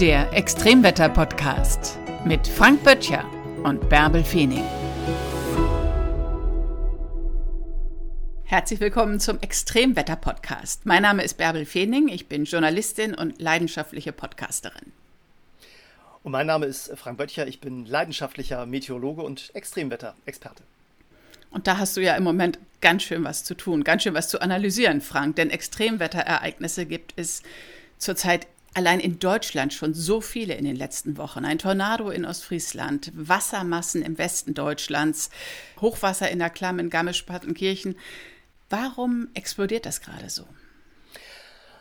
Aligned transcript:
Der 0.00 0.32
Extremwetter-Podcast 0.32 1.98
mit 2.24 2.46
Frank 2.46 2.84
Böttcher 2.84 3.28
und 3.64 3.88
Bärbel 3.88 4.22
Feening. 4.22 4.62
Herzlich 8.44 8.78
willkommen 8.78 9.18
zum 9.18 9.40
Extremwetter-Podcast. 9.40 10.86
Mein 10.86 11.02
Name 11.02 11.24
ist 11.24 11.36
Bärbel 11.36 11.66
Feening, 11.66 12.06
ich 12.06 12.28
bin 12.28 12.44
Journalistin 12.44 13.12
und 13.12 13.40
leidenschaftliche 13.40 14.12
Podcasterin. 14.12 14.92
Und 16.22 16.30
mein 16.30 16.46
Name 16.46 16.66
ist 16.66 16.92
Frank 16.96 17.18
Böttcher, 17.18 17.48
ich 17.48 17.60
bin 17.60 17.84
leidenschaftlicher 17.84 18.66
Meteorologe 18.66 19.22
und 19.22 19.50
Extremwetter-Experte. 19.56 20.62
Und 21.50 21.66
da 21.66 21.78
hast 21.78 21.96
du 21.96 22.00
ja 22.00 22.14
im 22.14 22.22
Moment 22.22 22.60
ganz 22.80 23.02
schön 23.02 23.24
was 23.24 23.42
zu 23.42 23.56
tun, 23.56 23.82
ganz 23.82 24.04
schön 24.04 24.14
was 24.14 24.28
zu 24.28 24.40
analysieren, 24.40 25.00
Frank, 25.00 25.34
denn 25.34 25.50
Extremwetterereignisse 25.50 26.86
gibt 26.86 27.14
es 27.16 27.42
zurzeit 27.98 28.46
allein 28.78 29.00
in 29.00 29.18
Deutschland 29.18 29.74
schon 29.74 29.92
so 29.92 30.20
viele 30.20 30.54
in 30.54 30.64
den 30.64 30.76
letzten 30.76 31.16
Wochen. 31.16 31.44
Ein 31.44 31.58
Tornado 31.58 32.10
in 32.10 32.24
Ostfriesland, 32.24 33.10
Wassermassen 33.12 34.02
im 34.02 34.18
Westen 34.18 34.54
Deutschlands, 34.54 35.30
Hochwasser 35.80 36.30
in 36.30 36.38
der 36.38 36.48
Klamm 36.48 36.78
in 36.78 36.88
Garmisch-Partenkirchen. 36.88 37.96
Warum 38.70 39.28
explodiert 39.34 39.84
das 39.84 40.00
gerade 40.00 40.30
so? 40.30 40.46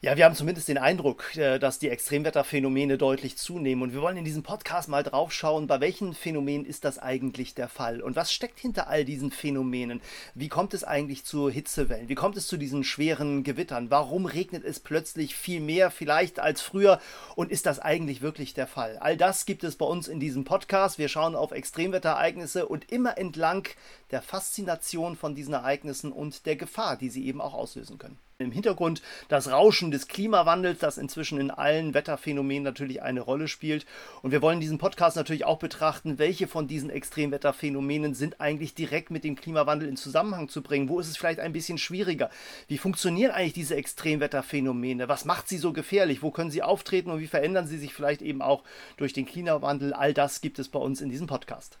Ja, 0.00 0.16
wir 0.16 0.26
haben 0.26 0.36
zumindest 0.36 0.68
den 0.68 0.78
Eindruck, 0.78 1.36
äh, 1.36 1.58
dass 1.58 1.80
die 1.80 1.88
Extremwetterphänomene 1.88 2.98
deutlich 2.98 3.36
zunehmen. 3.36 3.82
Und 3.82 3.92
wir 3.92 4.00
wollen 4.00 4.16
in 4.16 4.24
diesem 4.24 4.44
Podcast 4.44 4.88
mal 4.88 5.02
drauf 5.02 5.32
schauen, 5.32 5.66
bei 5.66 5.80
welchen 5.80 6.14
Phänomenen 6.14 6.64
ist 6.64 6.84
das 6.84 7.00
eigentlich 7.00 7.56
der 7.56 7.68
Fall? 7.68 8.00
Und 8.00 8.14
was 8.14 8.32
steckt 8.32 8.60
hinter 8.60 8.86
all 8.86 9.04
diesen 9.04 9.32
Phänomenen? 9.32 10.00
Wie 10.36 10.46
kommt 10.46 10.72
es 10.72 10.84
eigentlich 10.84 11.24
zu 11.24 11.50
Hitzewellen? 11.50 12.08
Wie 12.08 12.14
kommt 12.14 12.36
es 12.36 12.46
zu 12.46 12.56
diesen 12.56 12.84
schweren 12.84 13.42
Gewittern? 13.42 13.90
Warum 13.90 14.26
regnet 14.26 14.62
es 14.62 14.78
plötzlich 14.78 15.34
viel 15.34 15.58
mehr 15.58 15.90
vielleicht 15.90 16.38
als 16.38 16.60
früher? 16.60 17.00
Und 17.34 17.50
ist 17.50 17.66
das 17.66 17.80
eigentlich 17.80 18.22
wirklich 18.22 18.54
der 18.54 18.68
Fall? 18.68 18.98
All 18.98 19.16
das 19.16 19.46
gibt 19.46 19.64
es 19.64 19.74
bei 19.74 19.86
uns 19.86 20.06
in 20.06 20.20
diesem 20.20 20.44
Podcast. 20.44 21.00
Wir 21.00 21.08
schauen 21.08 21.34
auf 21.34 21.50
Extremwetterereignisse 21.50 22.68
und 22.68 22.92
immer 22.92 23.18
entlang 23.18 23.66
der 24.12 24.22
Faszination 24.22 25.16
von 25.16 25.34
diesen 25.34 25.54
Ereignissen 25.54 26.12
und 26.12 26.46
der 26.46 26.54
Gefahr, 26.54 26.96
die 26.96 27.10
sie 27.10 27.26
eben 27.26 27.40
auch 27.40 27.54
auslösen 27.54 27.98
können. 27.98 28.18
Im 28.40 28.52
Hintergrund 28.52 29.02
das 29.26 29.50
Rauschen 29.50 29.87
des 29.90 30.08
Klimawandels, 30.08 30.78
das 30.78 30.98
inzwischen 30.98 31.40
in 31.40 31.50
allen 31.50 31.94
Wetterphänomenen 31.94 32.62
natürlich 32.62 33.02
eine 33.02 33.20
Rolle 33.20 33.48
spielt. 33.48 33.86
Und 34.22 34.30
wir 34.30 34.42
wollen 34.42 34.60
diesen 34.60 34.78
Podcast 34.78 35.16
natürlich 35.16 35.44
auch 35.44 35.58
betrachten, 35.58 36.18
welche 36.18 36.46
von 36.46 36.68
diesen 36.68 36.90
Extremwetterphänomenen 36.90 38.14
sind 38.14 38.40
eigentlich 38.40 38.74
direkt 38.74 39.10
mit 39.10 39.24
dem 39.24 39.36
Klimawandel 39.36 39.88
in 39.88 39.96
Zusammenhang 39.96 40.48
zu 40.48 40.62
bringen. 40.62 40.88
Wo 40.88 41.00
ist 41.00 41.08
es 41.08 41.16
vielleicht 41.16 41.40
ein 41.40 41.52
bisschen 41.52 41.78
schwieriger? 41.78 42.30
Wie 42.68 42.78
funktionieren 42.78 43.30
eigentlich 43.30 43.54
diese 43.54 43.76
Extremwetterphänomene? 43.76 45.08
Was 45.08 45.24
macht 45.24 45.48
sie 45.48 45.58
so 45.58 45.72
gefährlich? 45.72 46.22
Wo 46.22 46.30
können 46.30 46.50
sie 46.50 46.62
auftreten 46.62 47.10
und 47.10 47.20
wie 47.20 47.26
verändern 47.26 47.66
sie 47.66 47.78
sich 47.78 47.94
vielleicht 47.94 48.22
eben 48.22 48.42
auch 48.42 48.62
durch 48.96 49.12
den 49.12 49.26
Klimawandel? 49.26 49.92
All 49.92 50.14
das 50.14 50.40
gibt 50.40 50.58
es 50.58 50.68
bei 50.68 50.78
uns 50.78 51.00
in 51.00 51.08
diesem 51.08 51.26
Podcast. 51.26 51.78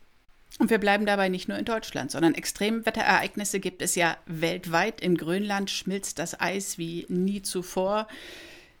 Und 0.58 0.70
wir 0.70 0.78
bleiben 0.78 1.06
dabei 1.06 1.28
nicht 1.28 1.48
nur 1.48 1.58
in 1.58 1.64
Deutschland, 1.64 2.10
sondern 2.10 2.34
Extremwetterereignisse 2.34 3.60
gibt 3.60 3.82
es 3.82 3.94
ja 3.94 4.16
weltweit. 4.26 5.00
In 5.00 5.16
Grönland 5.16 5.70
schmilzt 5.70 6.18
das 6.18 6.40
Eis 6.40 6.78
wie 6.78 7.06
nie 7.08 7.42
zuvor. 7.42 8.08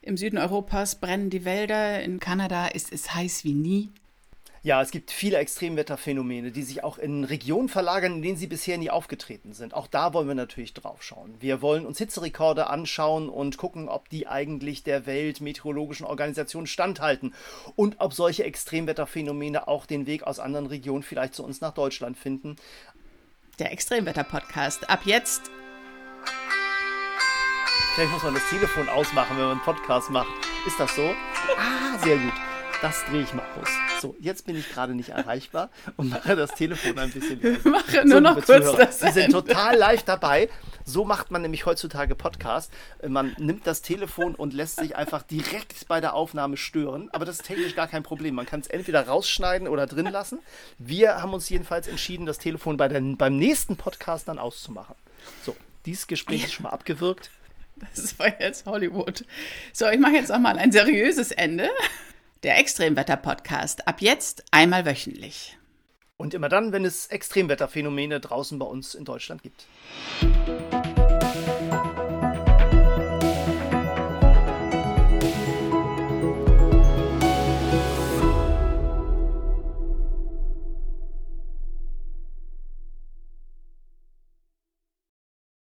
Im 0.02 0.16
Süden 0.16 0.38
Europas 0.38 0.96
brennen 0.96 1.30
die 1.30 1.44
Wälder. 1.44 2.02
In 2.02 2.18
Kanada 2.18 2.66
ist 2.68 2.92
es 2.92 3.14
heiß 3.14 3.44
wie 3.44 3.54
nie. 3.54 3.90
Ja, 4.68 4.82
es 4.82 4.90
gibt 4.90 5.10
viele 5.10 5.38
Extremwetterphänomene, 5.38 6.50
die 6.50 6.62
sich 6.62 6.84
auch 6.84 6.98
in 6.98 7.24
Regionen 7.24 7.70
verlagern, 7.70 8.16
in 8.16 8.20
denen 8.20 8.36
sie 8.36 8.46
bisher 8.46 8.76
nie 8.76 8.90
aufgetreten 8.90 9.54
sind. 9.54 9.72
Auch 9.72 9.86
da 9.86 10.12
wollen 10.12 10.28
wir 10.28 10.34
natürlich 10.34 10.74
drauf 10.74 11.02
schauen. 11.02 11.34
Wir 11.40 11.62
wollen 11.62 11.86
uns 11.86 11.96
Hitzerekorde 11.96 12.66
anschauen 12.66 13.30
und 13.30 13.56
gucken, 13.56 13.88
ob 13.88 14.10
die 14.10 14.26
eigentlich 14.26 14.82
der 14.82 15.06
Weltmeteorologischen 15.06 16.04
Organisation 16.04 16.66
standhalten 16.66 17.32
und 17.76 17.96
ob 17.98 18.12
solche 18.12 18.44
Extremwetterphänomene 18.44 19.68
auch 19.68 19.86
den 19.86 20.06
Weg 20.06 20.24
aus 20.24 20.38
anderen 20.38 20.66
Regionen 20.66 21.02
vielleicht 21.02 21.34
zu 21.34 21.44
uns 21.46 21.62
nach 21.62 21.72
Deutschland 21.72 22.18
finden. 22.18 22.56
Der 23.58 23.72
Extremwetter-Podcast. 23.72 24.90
Ab 24.90 25.00
jetzt. 25.06 25.50
Vielleicht 27.94 28.12
muss 28.12 28.22
man 28.22 28.34
das 28.34 28.46
Telefon 28.50 28.90
ausmachen, 28.90 29.38
wenn 29.38 29.44
man 29.44 29.52
einen 29.52 29.62
Podcast 29.62 30.10
macht. 30.10 30.28
Ist 30.66 30.78
das 30.78 30.94
so? 30.94 31.14
Ah, 31.56 31.98
sehr 32.04 32.18
gut 32.18 32.47
das 32.82 33.04
drehe 33.06 33.22
ich 33.22 33.32
mal 33.34 33.44
aus. 33.60 33.68
So, 34.00 34.16
jetzt 34.20 34.46
bin 34.46 34.56
ich 34.56 34.68
gerade 34.70 34.94
nicht 34.94 35.10
erreichbar 35.10 35.70
und 35.96 36.10
mache 36.10 36.36
das 36.36 36.50
Telefon 36.54 36.98
ein 36.98 37.10
bisschen. 37.10 37.40
Mache 37.64 38.04
nur 38.04 38.14
so, 38.14 38.20
noch 38.20 38.34
kurz 38.34 38.46
Zuhörer, 38.46 38.76
das 38.78 39.00
Sie 39.00 39.10
sind 39.10 39.32
total 39.32 39.76
live 39.76 40.02
dabei. 40.04 40.48
So 40.84 41.04
macht 41.04 41.30
man 41.30 41.42
nämlich 41.42 41.66
heutzutage 41.66 42.14
Podcast. 42.14 42.72
Man 43.06 43.34
nimmt 43.38 43.66
das 43.66 43.82
Telefon 43.82 44.34
und 44.34 44.54
lässt 44.54 44.78
sich 44.78 44.96
einfach 44.96 45.22
direkt 45.22 45.88
bei 45.88 46.00
der 46.00 46.14
Aufnahme 46.14 46.56
stören. 46.56 47.10
Aber 47.12 47.24
das 47.24 47.36
ist 47.36 47.46
technisch 47.46 47.74
gar 47.74 47.88
kein 47.88 48.02
Problem. 48.02 48.34
Man 48.34 48.46
kann 48.46 48.60
es 48.60 48.68
entweder 48.68 49.06
rausschneiden 49.06 49.68
oder 49.68 49.86
drin 49.86 50.06
lassen. 50.06 50.38
Wir 50.78 51.20
haben 51.20 51.34
uns 51.34 51.48
jedenfalls 51.48 51.88
entschieden, 51.88 52.26
das 52.26 52.38
Telefon 52.38 52.76
bei 52.76 52.88
der, 52.88 53.00
beim 53.00 53.36
nächsten 53.36 53.76
Podcast 53.76 54.28
dann 54.28 54.38
auszumachen. 54.38 54.94
So, 55.44 55.54
dieses 55.84 56.06
Gespräch 56.06 56.44
ist 56.44 56.54
schon 56.54 56.64
mal 56.64 56.70
abgewürgt. 56.70 57.30
Das 57.94 58.18
war 58.18 58.40
jetzt 58.40 58.66
Hollywood. 58.66 59.24
So, 59.72 59.88
ich 59.88 60.00
mache 60.00 60.14
jetzt 60.14 60.32
auch 60.32 60.38
mal 60.38 60.58
ein 60.58 60.72
seriöses 60.72 61.30
Ende. 61.32 61.70
Der 62.44 62.56
Extremwetter-Podcast. 62.58 63.88
Ab 63.88 64.00
jetzt 64.00 64.44
einmal 64.52 64.86
wöchentlich. 64.86 65.58
Und 66.16 66.34
immer 66.34 66.48
dann, 66.48 66.70
wenn 66.70 66.84
es 66.84 67.08
Extremwetterphänomene 67.08 68.20
draußen 68.20 68.60
bei 68.60 68.66
uns 68.66 68.94
in 68.94 69.04
Deutschland 69.04 69.42
gibt. 69.42 69.66